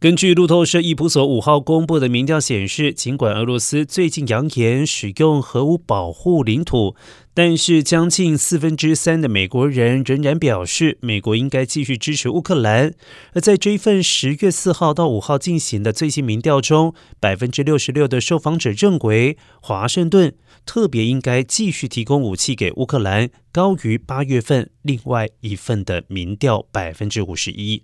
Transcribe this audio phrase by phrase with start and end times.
[0.00, 6.96] 根据路透社伊普索五号公布的民调显示，尽管俄罗斯最近扬言使用核武保护领土，
[7.34, 12.94] 但是将近四分之三的美国人仍然表示，美国应该继续支持乌克兰。
[13.34, 27.82] 而在这一份十月四号到五号进行的最新民调中，百分之六十六的受访者认为华盛顿特别应该继续提供武器给乌克兰，高于八月份另外一份的民调百分之五十一。